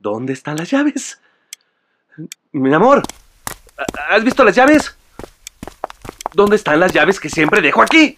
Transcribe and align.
¿Dónde 0.00 0.32
están 0.32 0.56
las 0.56 0.70
llaves? 0.70 1.20
Mi 2.52 2.72
amor, 2.72 3.02
¿has 4.08 4.24
visto 4.24 4.42
las 4.44 4.56
llaves? 4.56 4.96
¿Dónde 6.32 6.56
están 6.56 6.80
las 6.80 6.92
llaves 6.92 7.20
que 7.20 7.28
siempre 7.28 7.60
dejo 7.60 7.82
aquí? 7.82 8.16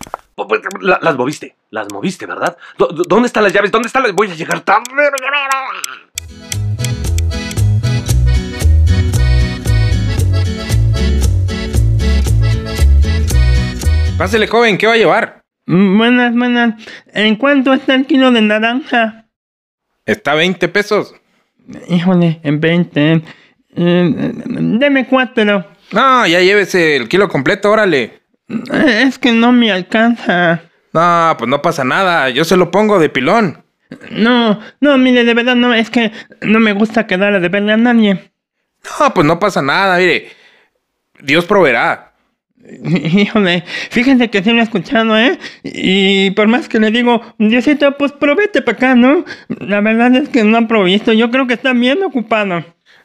La- 0.80 1.00
Las 1.02 1.16
moviste, 1.16 1.56
las 1.70 1.90
moviste, 1.92 2.24
¿verdad? 2.26 2.56
¿Dó- 2.78 2.88
dó- 2.88 3.02
¿Dónde 3.06 3.26
están 3.26 3.42
las 3.42 3.52
llaves? 3.52 3.70
¿Dónde 3.72 3.88
están 3.88 4.04
las...? 4.04 4.12
Voy 4.12 4.30
a 4.30 4.34
llegar 4.34 4.60
tarde. 4.60 4.84
Pásele, 14.18 14.46
joven, 14.46 14.78
¿qué 14.78 14.86
va 14.86 14.92
a 14.92 14.96
llevar? 14.96 15.42
Mm, 15.66 15.98
Buenas, 15.98 16.34
buenas. 16.34 16.74
¿En 17.12 17.36
cuánto 17.36 17.72
está 17.72 17.94
el 17.94 18.06
kilo 18.06 18.30
de 18.30 18.42
naranja? 18.42 19.26
Está 20.06 20.34
20 20.34 20.68
pesos. 20.68 21.14
Híjole, 21.88 22.40
en 22.42 22.60
20. 22.60 23.22
Eh, 23.74 24.32
deme 24.46 25.06
cuatro. 25.06 25.66
No, 25.92 26.26
ya 26.26 26.40
llévese 26.40 26.96
el 26.96 27.08
kilo 27.08 27.28
completo, 27.28 27.70
órale. 27.70 28.20
Eh, 28.48 29.04
Es 29.06 29.18
que 29.18 29.32
no 29.32 29.52
me 29.52 29.70
alcanza. 29.72 30.62
No, 30.92 31.34
pues 31.38 31.48
no 31.48 31.62
pasa 31.62 31.84
nada, 31.84 32.28
yo 32.30 32.44
se 32.44 32.56
lo 32.56 32.70
pongo 32.70 32.98
de 32.98 33.08
pilón. 33.08 33.64
No, 34.10 34.58
no, 34.80 34.98
mire, 34.98 35.24
de 35.24 35.34
verdad 35.34 35.54
no, 35.54 35.72
es 35.74 35.90
que 35.90 36.12
no 36.42 36.60
me 36.60 36.72
gusta 36.72 37.06
quedar 37.06 37.34
a 37.34 37.40
deberle 37.40 37.72
a 37.72 37.76
nadie. 37.76 38.30
No, 39.00 39.14
pues 39.14 39.26
no 39.26 39.38
pasa 39.38 39.62
nada, 39.62 39.96
mire. 39.98 40.28
Dios 41.20 41.44
proveerá. 41.44 42.11
Híjole, 42.84 43.64
fíjense 43.90 44.30
que 44.30 44.42
sí 44.42 44.50
lo 44.52 44.60
he 44.60 44.62
escuchado, 44.62 45.18
¿eh? 45.18 45.38
Y 45.64 46.30
por 46.32 46.48
más 46.48 46.68
que 46.68 46.78
le 46.78 46.90
digo, 46.90 47.20
Diosito, 47.38 47.96
pues 47.96 48.12
provete 48.12 48.62
para 48.62 48.76
acá, 48.76 48.94
¿no? 48.94 49.24
La 49.48 49.80
verdad 49.80 50.14
es 50.16 50.28
que 50.28 50.44
no 50.44 50.58
ha 50.58 50.68
provisto, 50.68 51.12
yo 51.12 51.30
creo 51.30 51.46
que 51.46 51.54
está 51.54 51.72
bien 51.72 52.02
ocupado. 52.02 52.64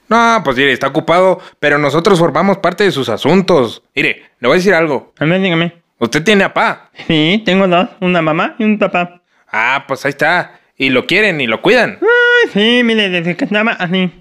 No, 0.10 0.42
pues 0.44 0.56
mire, 0.56 0.72
está 0.72 0.88
ocupado, 0.88 1.42
pero 1.60 1.78
nosotros 1.78 2.20
formamos 2.20 2.58
parte 2.60 2.84
de 2.86 2.92
sus 2.92 3.10
asuntos. 3.10 3.84
Mire, 3.94 4.24
le 4.40 4.48
voy 4.48 4.56
a 4.56 4.60
decir 4.60 4.74
algo. 4.74 5.14
A 5.20 5.26
ver, 5.26 5.42
dígame. 5.42 5.74
Usted 6.00 6.24
tiene 6.24 6.44
a 6.44 6.54
pa. 6.54 6.92
Sí, 7.08 7.42
tengo 7.46 7.68
dos, 7.68 7.90
una 8.00 8.22
mamá 8.22 8.56
y 8.60 8.64
un 8.64 8.78
papá. 8.78 9.22
Ah, 9.52 9.86
pues 9.88 10.06
ahí 10.06 10.12
está. 10.12 10.60
Y 10.78 10.90
lo 10.90 11.08
quieren 11.08 11.42
y 11.42 11.48
lo 11.48 11.62
cuidan. 11.62 11.98
Ay, 12.02 12.50
sí, 12.54 12.84
mire, 12.84 13.10
desde 13.10 13.36
que 13.36 13.46
estaba 13.46 13.72
así. 13.72 14.12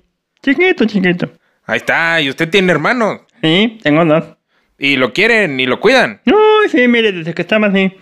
Chiquito, 0.43 0.87
chiquito. 0.87 1.31
Ahí 1.67 1.77
está. 1.77 2.21
Y 2.21 2.31
usted 2.31 2.48
tiene 2.48 2.73
hermanos. 2.73 3.21
Sí, 3.43 3.78
tengo 3.83 4.05
dos. 4.05 4.36
Y 4.79 4.97
lo 4.97 5.13
quieren 5.13 5.59
y 5.59 5.67
lo 5.67 5.81
cuidan. 5.81 6.21
Ay, 6.27 6.69
sí, 6.71 6.87
mire, 6.89 7.13
desde 7.13 7.35
que 7.35 7.43
estaba 7.43 7.69
así. 7.69 7.93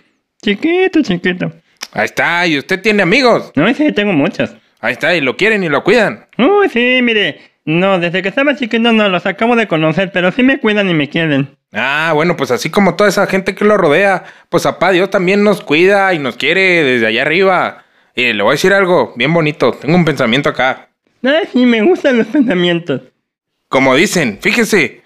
Chiquito, 0.41 1.01
chiquito. 1.01 1.51
Ahí 1.93 2.05
está. 2.05 2.45
Y 2.47 2.57
usted 2.57 2.81
tiene 2.81 3.03
amigos. 3.03 3.51
No, 3.55 3.73
sí, 3.73 3.91
tengo 3.93 4.13
muchos. 4.13 4.55
Ahí 4.81 4.93
está. 4.93 5.15
Y 5.15 5.21
lo 5.21 5.37
quieren 5.37 5.63
y 5.63 5.69
lo 5.69 5.83
cuidan. 5.83 6.27
Uy, 6.37 6.69
sí, 6.69 6.99
mire. 7.01 7.39
No, 7.65 7.97
desde 7.99 8.21
que 8.21 8.29
estaba 8.29 8.55
chiquito 8.55 8.91
no 8.91 9.09
los 9.09 9.25
acabo 9.25 9.55
de 9.55 9.67
conocer, 9.67 10.11
pero 10.11 10.31
sí 10.31 10.43
me 10.43 10.59
cuidan 10.59 10.87
y 10.87 10.93
me 10.93 11.09
quieren. 11.09 11.57
Ah, 11.73 12.11
bueno, 12.13 12.37
pues 12.37 12.51
así 12.51 12.69
como 12.69 12.95
toda 12.95 13.09
esa 13.09 13.25
gente 13.25 13.55
que 13.55 13.65
lo 13.65 13.75
rodea, 13.75 14.23
pues 14.49 14.63
papá 14.63 14.91
Dios 14.91 15.09
también 15.09 15.43
nos 15.43 15.61
cuida 15.61 16.13
y 16.13 16.19
nos 16.19 16.37
quiere 16.37 16.83
desde 16.83 17.07
allá 17.07 17.23
arriba. 17.23 17.83
Y 18.13 18.33
le 18.33 18.43
voy 18.43 18.51
a 18.51 18.53
decir 18.53 18.71
algo 18.71 19.13
bien 19.15 19.33
bonito. 19.33 19.71
Tengo 19.71 19.95
un 19.95 20.05
pensamiento 20.05 20.49
acá. 20.49 20.89
Ay, 21.23 21.47
sí, 21.51 21.65
me 21.65 21.81
gustan 21.81 22.19
los 22.19 22.27
pensamientos. 22.27 23.01
Como 23.67 23.95
dicen, 23.95 24.37
fíjese, 24.39 25.01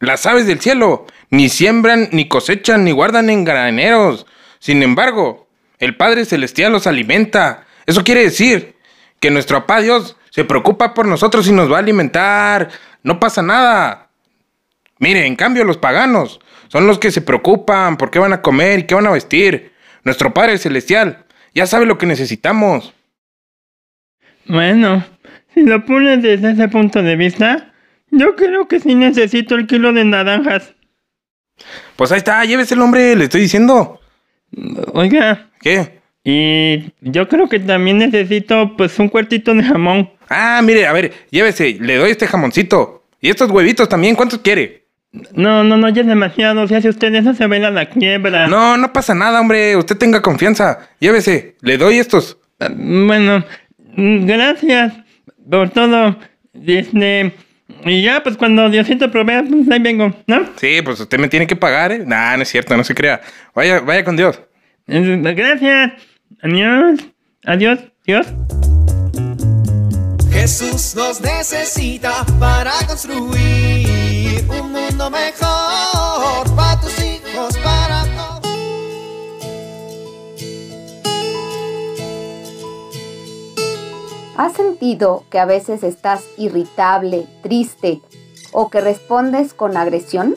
las 0.00 0.26
aves 0.26 0.46
del 0.46 0.60
cielo 0.60 1.06
ni 1.30 1.48
siembran, 1.48 2.08
ni 2.12 2.26
cosechan, 2.26 2.84
ni 2.84 2.90
guardan 2.90 3.30
en 3.30 3.44
graneros. 3.44 4.26
Sin 4.58 4.82
embargo, 4.82 5.48
el 5.78 5.96
Padre 5.96 6.24
Celestial 6.24 6.72
los 6.72 6.86
alimenta. 6.86 7.66
Eso 7.86 8.02
quiere 8.02 8.22
decir 8.22 8.74
que 9.20 9.30
nuestro 9.30 9.60
papá 9.60 9.80
Dios 9.80 10.16
se 10.30 10.44
preocupa 10.44 10.94
por 10.94 11.06
nosotros 11.06 11.46
y 11.46 11.52
nos 11.52 11.70
va 11.70 11.76
a 11.76 11.80
alimentar. 11.80 12.70
No 13.02 13.20
pasa 13.20 13.42
nada. 13.42 14.08
Mire, 14.98 15.26
en 15.26 15.36
cambio 15.36 15.64
los 15.64 15.78
paganos 15.78 16.40
son 16.68 16.86
los 16.86 16.98
que 16.98 17.10
se 17.10 17.20
preocupan 17.20 17.96
por 17.96 18.10
qué 18.10 18.18
van 18.18 18.32
a 18.32 18.42
comer 18.42 18.80
y 18.80 18.82
qué 18.84 18.94
van 18.94 19.06
a 19.06 19.12
vestir. 19.12 19.72
Nuestro 20.04 20.32
Padre 20.32 20.58
Celestial 20.58 21.24
ya 21.54 21.66
sabe 21.66 21.86
lo 21.86 21.98
que 21.98 22.06
necesitamos. 22.06 22.94
Bueno, 24.46 25.04
si 25.54 25.62
lo 25.62 25.84
pones 25.84 26.22
desde 26.22 26.52
ese 26.52 26.68
punto 26.68 27.02
de 27.02 27.16
vista, 27.16 27.69
yo 28.10 28.36
creo 28.36 28.68
que 28.68 28.80
sí 28.80 28.94
necesito 28.94 29.54
el 29.54 29.66
kilo 29.66 29.92
de 29.92 30.04
naranjas. 30.04 30.74
Pues 31.96 32.12
ahí 32.12 32.18
está, 32.18 32.44
llévese 32.44 32.74
el 32.74 32.80
hombre, 32.80 33.14
le 33.16 33.24
estoy 33.24 33.42
diciendo. 33.42 34.00
Oiga, 34.92 35.50
¿Qué? 35.60 36.00
y 36.24 36.92
yo 37.00 37.28
creo 37.28 37.48
que 37.48 37.60
también 37.60 37.98
necesito 37.98 38.76
pues 38.76 38.98
un 38.98 39.08
cuartito 39.08 39.54
de 39.54 39.62
jamón. 39.62 40.10
Ah, 40.28 40.60
mire, 40.62 40.86
a 40.86 40.92
ver, 40.92 41.12
llévese, 41.30 41.76
le 41.80 41.96
doy 41.96 42.10
este 42.12 42.26
jamoncito. 42.26 43.04
Y 43.20 43.28
estos 43.30 43.50
huevitos 43.50 43.88
también, 43.88 44.16
¿cuántos 44.16 44.40
quiere? 44.40 44.86
No, 45.34 45.64
no, 45.64 45.76
no, 45.76 45.88
ya 45.88 46.02
es 46.02 46.06
demasiado. 46.06 46.66
Si 46.68 46.74
hace 46.74 46.88
usted 46.88 47.14
eso 47.14 47.34
se 47.34 47.46
va 47.46 47.56
a 47.56 47.70
la 47.70 47.88
quiebra. 47.88 48.46
No, 48.46 48.76
no 48.76 48.92
pasa 48.92 49.14
nada, 49.14 49.40
hombre, 49.40 49.76
usted 49.76 49.96
tenga 49.96 50.22
confianza. 50.22 50.88
Llévese, 51.00 51.56
le 51.60 51.76
doy 51.76 51.98
estos. 51.98 52.38
Ah, 52.60 52.68
Bueno, 52.70 53.44
mm, 53.96 54.26
gracias 54.26 54.94
por 55.50 55.70
todo. 55.70 56.16
Este, 56.64 57.32
y 57.84 58.02
ya, 58.02 58.22
pues 58.22 58.36
cuando 58.36 58.68
Diosito 58.68 59.10
provea, 59.10 59.42
pues 59.48 59.70
ahí 59.70 59.78
vengo, 59.78 60.14
¿no? 60.26 60.48
Sí, 60.56 60.80
pues 60.82 61.00
usted 61.00 61.18
me 61.18 61.28
tiene 61.28 61.46
que 61.46 61.56
pagar, 61.56 61.92
¿eh? 61.92 62.02
Nah, 62.04 62.36
no 62.36 62.42
es 62.42 62.48
cierto, 62.48 62.76
no 62.76 62.84
se 62.84 62.94
crea. 62.94 63.20
Vaya, 63.54 63.80
vaya 63.80 64.04
con 64.04 64.16
Dios. 64.16 64.40
Eh, 64.86 65.20
Gracias. 65.34 65.92
Adiós. 66.42 67.00
Adiós. 67.44 67.78
Dios. 68.04 68.26
Jesús 70.32 70.94
nos 70.96 71.20
necesita 71.20 72.24
para 72.38 72.72
construir 72.86 74.44
un 74.48 74.72
mundo 74.72 75.10
mejor 75.10 75.89
¿Has 84.40 84.54
sentido 84.54 85.24
que 85.28 85.38
a 85.38 85.44
veces 85.44 85.82
estás 85.82 86.24
irritable, 86.38 87.26
triste 87.42 88.00
o 88.52 88.70
que 88.70 88.80
respondes 88.80 89.52
con 89.52 89.76
agresión? 89.76 90.34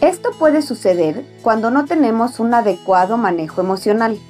Esto 0.00 0.30
puede 0.38 0.62
suceder 0.62 1.26
cuando 1.42 1.72
no 1.72 1.84
tenemos 1.84 2.38
un 2.38 2.54
adecuado 2.54 3.16
manejo 3.16 3.60
emocional. 3.60 4.20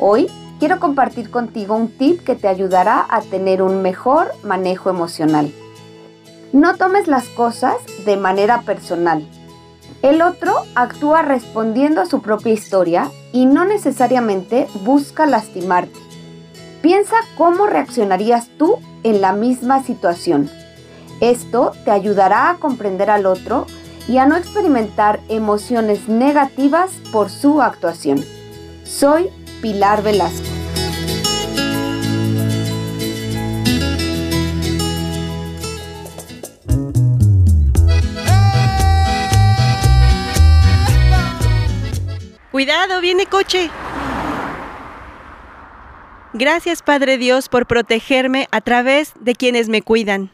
Hoy 0.00 0.26
quiero 0.58 0.80
compartir 0.80 1.30
contigo 1.30 1.76
un 1.76 1.96
tip 1.96 2.24
que 2.24 2.34
te 2.34 2.48
ayudará 2.48 3.06
a 3.08 3.20
tener 3.20 3.62
un 3.62 3.82
mejor 3.82 4.32
manejo 4.42 4.90
emocional. 4.90 5.52
No 6.52 6.76
tomes 6.76 7.06
las 7.06 7.28
cosas 7.28 7.76
de 8.04 8.16
manera 8.16 8.62
personal. 8.62 9.24
El 10.02 10.22
otro 10.22 10.56
actúa 10.74 11.22
respondiendo 11.22 12.00
a 12.00 12.06
su 12.06 12.20
propia 12.20 12.52
historia 12.52 13.12
y 13.30 13.46
no 13.46 13.64
necesariamente 13.64 14.66
busca 14.82 15.24
lastimarte. 15.24 16.11
Piensa 16.82 17.14
cómo 17.38 17.68
reaccionarías 17.68 18.48
tú 18.58 18.80
en 19.04 19.20
la 19.20 19.32
misma 19.32 19.84
situación. 19.84 20.50
Esto 21.20 21.72
te 21.84 21.92
ayudará 21.92 22.50
a 22.50 22.56
comprender 22.56 23.08
al 23.08 23.26
otro 23.26 23.66
y 24.08 24.18
a 24.18 24.26
no 24.26 24.36
experimentar 24.36 25.20
emociones 25.28 26.08
negativas 26.08 26.90
por 27.12 27.30
su 27.30 27.62
actuación. 27.62 28.24
Soy 28.82 29.30
Pilar 29.60 30.02
Velasco. 30.02 30.48
Cuidado, 42.50 43.00
viene 43.00 43.26
coche. 43.26 43.70
Gracias 46.34 46.82
Padre 46.82 47.18
Dios 47.18 47.48
por 47.48 47.66
protegerme 47.66 48.48
a 48.50 48.60
través 48.60 49.12
de 49.20 49.34
quienes 49.34 49.68
me 49.68 49.82
cuidan. 49.82 50.30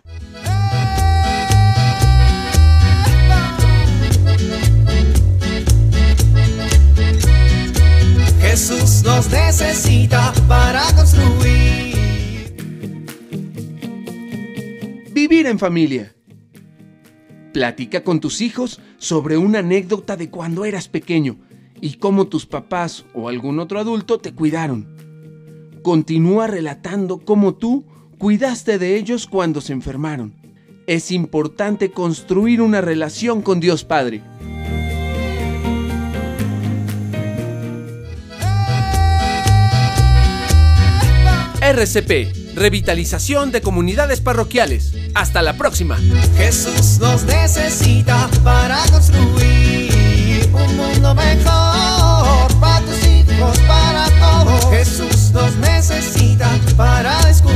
Jesús 8.41 9.03
nos 9.05 9.31
necesita 9.31 10.33
para 10.49 10.83
construir. 10.95 11.89
vivir 15.19 15.47
en 15.47 15.59
familia. 15.59 16.15
Platica 17.53 18.05
con 18.05 18.21
tus 18.21 18.41
hijos 18.41 18.81
sobre 18.99 19.37
una 19.37 19.59
anécdota 19.59 20.17
de 20.17 20.31
cuando 20.31 20.65
eras 20.65 20.87
pequeño 20.89 21.39
y 21.81 21.95
cómo 21.95 22.29
tus 22.29 22.47
papás 22.47 23.05
o 23.15 23.29
algún 23.29 23.59
otro 23.59 23.81
adulto 23.81 24.19
te 24.19 24.33
cuidaron. 24.33 25.08
Continúa 25.83 26.47
relatando 26.47 27.19
cómo 27.19 27.55
tú 27.55 27.85
cuidaste 28.19 28.79
de 28.79 28.97
ellos 28.97 29.27
cuando 29.27 29.61
se 29.61 29.73
enfermaron. 29.73 30.35
Es 30.87 31.11
importante 31.11 31.91
construir 31.91 32.61
una 32.63 32.81
relación 32.81 33.43
con 33.43 33.61
Dios 33.61 33.85
Padre. 33.85 34.23
RCP, 41.61 42.57
Revitalización 42.57 43.51
de 43.53 43.61
Comunidades 43.61 44.21
Parroquiales. 44.23 44.95
Hasta 45.15 45.43
la 45.43 45.59
próxima. 45.59 45.99
Jesús 46.37 46.99
nos 46.99 47.25
necesita 47.25 48.31
para 48.43 48.83
construir 48.91 50.49
un 50.53 50.77
mundo 50.77 51.15
mejor 51.15 51.98
Jesús 54.71 55.31
nos 55.33 55.55
necesita 55.57 56.49
para 56.77 57.19
escuchar 57.29 57.48